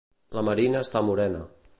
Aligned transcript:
La 0.37 0.43
Marina 0.47 0.81
està 0.87 1.03
morena. 1.11 1.43